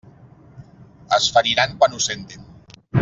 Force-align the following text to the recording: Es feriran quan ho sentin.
Es 1.17 1.27
feriran 1.35 1.77
quan 1.83 1.95
ho 1.99 2.03
sentin. 2.07 2.51